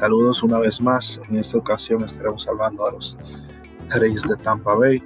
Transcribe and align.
Saludos 0.00 0.42
una 0.42 0.58
vez 0.58 0.80
más. 0.80 1.20
En 1.28 1.36
esta 1.36 1.58
ocasión 1.58 2.02
estaremos 2.02 2.48
hablando 2.48 2.86
a 2.86 2.92
los 2.92 3.18
Reyes 3.90 4.22
de 4.22 4.34
Tampa 4.34 4.72
Bay, 4.74 5.02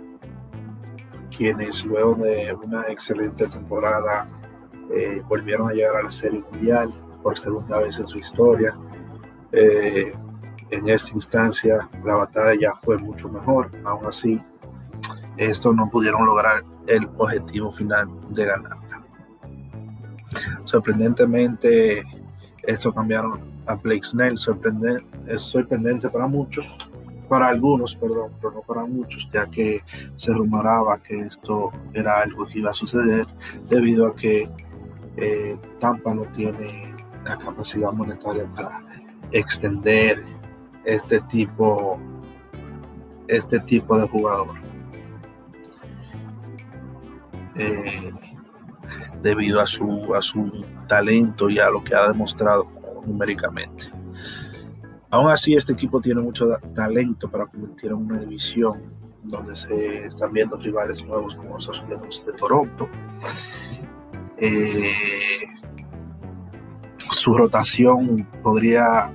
quienes 1.36 1.84
luego 1.84 2.14
de 2.14 2.54
una 2.62 2.82
excelente 2.86 3.48
temporada 3.48 4.28
eh, 4.94 5.20
volvieron 5.28 5.68
a 5.68 5.72
llegar 5.72 5.96
a 5.96 6.02
la 6.04 6.12
Serie 6.12 6.44
Mundial 6.52 6.94
por 7.24 7.36
segunda 7.36 7.78
vez 7.78 7.98
en 7.98 8.06
su 8.06 8.18
historia. 8.18 8.78
Eh, 9.50 10.14
en 10.70 10.88
esta 10.88 11.12
instancia 11.12 11.88
la 12.04 12.14
batalla 12.14 12.54
ya 12.60 12.74
fue 12.76 12.96
mucho 12.96 13.28
mejor, 13.28 13.72
aún 13.84 14.06
así 14.06 14.40
estos 15.36 15.74
no 15.74 15.90
pudieron 15.90 16.24
lograr 16.24 16.62
el 16.86 17.08
objetivo 17.16 17.72
final 17.72 18.08
de 18.30 18.44
ganarla. 18.44 19.02
Sorprendentemente, 20.64 22.04
esto 22.62 22.92
cambiaron 22.92 23.53
a 23.66 23.74
Blake 23.74 24.04
Snell, 24.04 24.34
es 25.26 25.42
sorprendente 25.42 26.08
para 26.08 26.26
muchos, 26.26 26.66
para 27.28 27.48
algunos, 27.48 27.94
perdón, 27.94 28.32
pero 28.40 28.52
no 28.52 28.60
para 28.62 28.84
muchos, 28.84 29.28
ya 29.32 29.46
que 29.46 29.82
se 30.16 30.32
rumoraba 30.32 30.98
que 31.02 31.20
esto 31.20 31.72
era 31.92 32.20
algo 32.20 32.46
que 32.46 32.58
iba 32.58 32.70
a 32.70 32.74
suceder 32.74 33.26
debido 33.68 34.06
a 34.06 34.14
que 34.14 34.48
eh, 35.16 35.56
Tampa 35.80 36.14
no 36.14 36.22
tiene 36.26 36.94
la 37.24 37.38
capacidad 37.38 37.92
monetaria 37.92 38.44
para 38.54 38.82
extender 39.32 40.18
este 40.84 41.20
tipo, 41.22 41.98
este 43.28 43.58
tipo 43.60 43.98
de 43.98 44.08
jugador. 44.08 44.54
Eh, 47.56 48.12
debido 49.22 49.60
a 49.60 49.66
su, 49.66 50.14
a 50.14 50.20
su 50.20 50.64
talento 50.86 51.48
y 51.48 51.58
a 51.58 51.70
lo 51.70 51.80
que 51.80 51.94
ha 51.94 52.08
demostrado 52.08 52.68
numéricamente. 53.06 53.86
Aún 55.10 55.30
así, 55.30 55.54
este 55.54 55.72
equipo 55.72 56.00
tiene 56.00 56.20
mucho 56.20 56.46
talento 56.74 57.30
para 57.30 57.46
convertir 57.46 57.90
en 57.90 57.98
una 57.98 58.18
división 58.18 58.82
donde 59.22 59.56
se 59.56 60.06
están 60.06 60.32
viendo 60.32 60.56
rivales 60.56 61.04
nuevos 61.04 61.34
como 61.36 61.54
los 61.54 61.68
Azulejos 61.68 62.24
de 62.26 62.32
Toronto. 62.32 62.88
Eh, 64.38 64.92
su 67.10 67.34
rotación 67.34 68.26
podría 68.42 69.10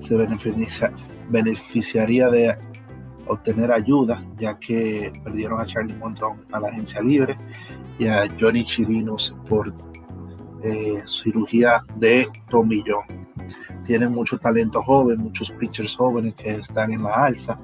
se 0.00 0.16
beneficiaría 1.28 2.28
de 2.28 2.56
obtener 3.26 3.70
ayuda, 3.70 4.22
ya 4.38 4.58
que 4.58 5.12
perdieron 5.22 5.60
a 5.60 5.66
Charlie 5.66 5.94
Montrón 5.94 6.42
a 6.52 6.60
la 6.60 6.68
agencia 6.68 7.00
libre 7.00 7.36
y 7.98 8.06
a 8.08 8.24
Johnny 8.40 8.64
Chirinos 8.64 9.36
por 9.48 9.72
eh, 10.62 11.02
cirugía 11.06 11.84
de 11.96 12.28
tomillón. 12.48 13.04
Tienen 13.84 14.12
mucho 14.12 14.38
talento 14.38 14.82
joven, 14.82 15.20
muchos 15.20 15.50
pitchers 15.52 15.96
jóvenes 15.96 16.34
que 16.34 16.50
están 16.50 16.92
en 16.92 17.02
la 17.02 17.14
alza 17.14 17.56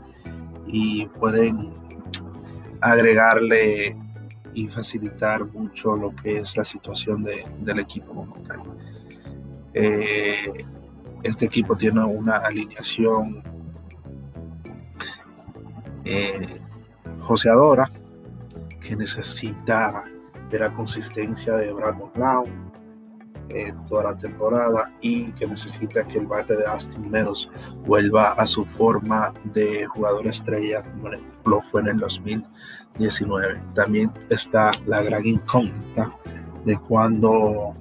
y 0.67 1.07
pueden 1.07 1.73
agregarle 2.81 3.97
y 4.55 4.69
facilitar 4.69 5.45
mucho 5.45 5.97
lo 5.97 6.15
que 6.17 6.39
es 6.39 6.57
la 6.57 6.65
situación 6.65 7.23
del 7.23 7.79
equipo 7.79 8.15
como 8.15 8.37
tal. 8.45 8.63
Eh, 9.75 10.65
este 11.23 11.45
equipo 11.45 11.77
tiene 11.77 12.03
una 12.03 12.37
alineación 12.39 13.43
eh, 16.05 16.61
joseadora 17.21 17.91
que 18.81 18.97
necesita 18.97 20.05
de 20.51 20.59
la 20.59 20.73
consistencia 20.73 21.55
de 21.57 21.73
Brandon 21.73 22.11
Brown 22.15 22.66
eh, 23.49 23.73
toda 23.89 24.13
la 24.13 24.19
temporada 24.19 24.93
y 25.01 25.31
que 25.33 25.47
necesita 25.47 26.05
que 26.05 26.19
el 26.19 26.27
bate 26.27 26.57
de 26.57 26.67
Austin 26.67 27.11
Meadows 27.11 27.49
vuelva 27.85 28.33
a 28.33 28.47
su 28.47 28.65
forma 28.65 29.33
de 29.45 29.87
jugador 29.87 30.27
estrella 30.27 30.83
como 30.83 31.11
lo 31.45 31.63
fue 31.71 31.81
en 31.83 31.89
el 31.89 31.99
2019. 31.99 33.61
También 33.75 34.11
está 34.31 34.73
la 34.87 35.03
gran 35.03 35.25
incógnita 35.27 36.13
de 36.65 36.77
cuando 36.79 37.73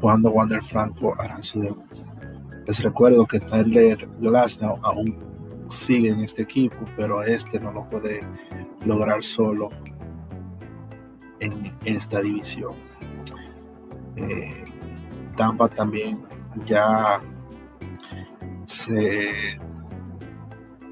cuando 0.00 0.30
Wander 0.30 0.62
Franco 0.62 1.14
hará 1.18 1.42
su 1.42 1.60
debut. 1.60 2.02
Les 2.66 2.80
recuerdo 2.80 3.26
que 3.26 3.40
Tyler 3.40 4.08
Glasnow 4.20 4.78
aún 4.82 5.16
sigue 5.68 6.10
en 6.10 6.20
este 6.20 6.42
equipo, 6.42 6.76
pero 6.96 7.22
este 7.22 7.58
no 7.58 7.72
lo 7.72 7.86
puede 7.88 8.20
lograr 8.84 9.22
solo 9.22 9.68
en 11.40 11.74
esta 11.84 12.20
división. 12.20 12.91
Eh, 14.22 14.64
Tampa 15.36 15.68
también 15.68 16.20
ya 16.64 17.20
se 18.66 19.58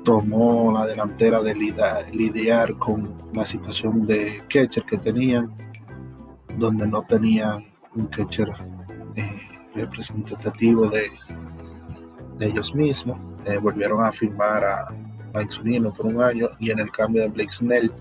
tomó 0.05 0.73
la 0.73 0.87
delantera 0.87 1.43
de 1.43 1.55
lidiar 1.55 2.77
con 2.79 3.15
la 3.33 3.45
situación 3.45 4.07
de 4.07 4.43
catcher 4.49 4.85
que 4.85 4.97
tenían, 4.97 5.55
donde 6.57 6.87
no 6.87 7.03
tenían 7.03 7.67
un 7.95 8.07
catcher 8.07 8.49
eh, 9.17 9.43
representativo 9.75 10.89
de, 10.89 11.11
de, 12.39 12.47
ellos 12.47 12.75
mismos. 12.75 13.19
Eh, 13.45 13.59
volvieron 13.59 14.05
a 14.05 14.11
firmar 14.11 14.65
a 14.65 14.89
Mike 15.35 15.91
por 15.97 16.07
un 16.07 16.23
año 16.23 16.49
y 16.59 16.71
en 16.71 16.81
el 16.81 16.91
cambio 16.91 17.23
de 17.23 17.29
Blake 17.29 17.53
Snell 17.53 17.93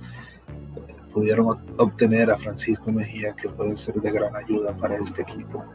pudieron 1.13 1.47
obtener 1.77 2.31
a 2.31 2.37
Francisco 2.37 2.91
Mejía 2.91 3.33
que 3.33 3.49
puede 3.49 3.75
ser 3.75 3.95
de 3.95 4.11
gran 4.11 4.35
ayuda 4.35 4.75
para 4.75 4.95
este 4.95 5.21
equipo. 5.21 5.65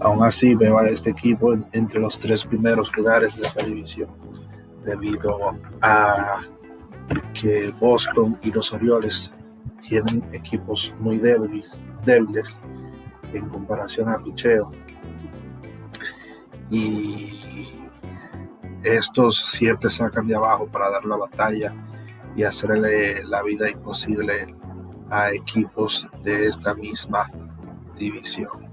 Aún 0.00 0.24
así 0.24 0.54
veo 0.54 0.78
a 0.78 0.88
este 0.88 1.10
equipo 1.10 1.54
entre 1.72 2.00
los 2.00 2.18
tres 2.18 2.44
primeros 2.44 2.94
lugares 2.96 3.36
de 3.36 3.46
esta 3.46 3.62
división 3.62 4.08
debido 4.84 5.56
a 5.80 6.40
que 7.32 7.72
Boston 7.80 8.36
y 8.42 8.50
los 8.50 8.72
Orioles 8.72 9.32
tienen 9.80 10.22
equipos 10.32 10.94
muy 10.98 11.18
débiles, 11.18 11.80
débiles 12.04 12.60
en 13.32 13.48
comparación 13.48 14.08
a 14.08 14.22
picheo. 14.22 14.70
Y 16.70 17.68
estos 18.82 19.38
siempre 19.38 19.90
sacan 19.90 20.26
de 20.26 20.34
abajo 20.34 20.66
para 20.66 20.90
dar 20.90 21.04
la 21.04 21.16
batalla 21.16 21.74
y 22.36 22.42
hacerle 22.42 23.22
la 23.24 23.42
vida 23.42 23.70
imposible 23.70 24.54
a 25.10 25.32
equipos 25.32 26.08
de 26.22 26.46
esta 26.46 26.74
misma 26.74 27.30
división. 27.98 28.68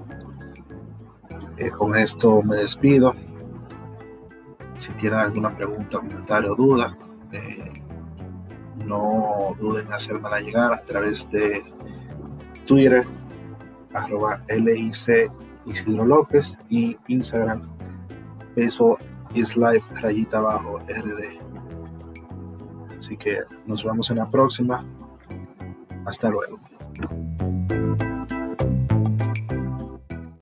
Eh, 1.57 1.69
con 1.69 1.95
esto 1.95 2.41
me 2.41 2.57
despido. 2.57 3.15
Si 4.75 4.91
tienen 4.93 5.19
alguna 5.19 5.55
pregunta, 5.55 5.99
comentario 5.99 6.53
o 6.53 6.55
duda, 6.55 6.97
eh, 7.31 7.81
no 8.85 9.55
duden 9.59 9.85
en 9.85 9.93
hacérmela 9.93 10.39
llegar 10.39 10.73
a 10.73 10.81
través 10.83 11.29
de 11.29 11.61
Twitter 12.65 13.05
arroba 13.93 14.41
LIC 14.49 15.31
Isidro 15.65 16.05
López 16.05 16.57
y 16.69 16.97
Instagram 17.07 17.69
Facebook 18.55 18.99
is 19.33 19.55
life 19.55 19.85
rayita 20.01 20.37
abajo 20.37 20.79
RD. 20.87 21.50
Así 23.11 23.17
que 23.17 23.39
nos 23.65 23.83
vemos 23.83 24.09
en 24.09 24.19
la 24.19 24.29
próxima. 24.29 24.85
Hasta 26.05 26.29
luego. 26.29 26.61